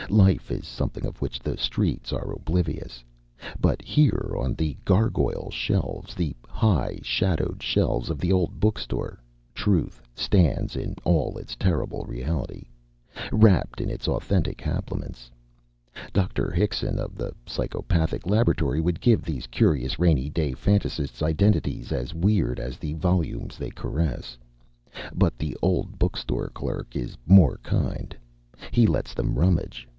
[0.09, 3.03] Life is something of which the streets are oblivious.
[3.61, 9.19] But here on the gargoyle shelves, the high, shadowed shelves of the old book store
[9.53, 12.65] truth stands in all its terrible reality,
[13.31, 15.29] wrapped in its authentic habiliments.
[16.11, 16.49] Dr.
[16.51, 22.59] Hickson of the psychopathic laboratory would give these curious rainy day phantasts identities as weird
[22.59, 24.35] as the volumes they caress.
[25.13, 28.17] But the old book store clerk is more kind.
[28.71, 29.87] He lets them rummage.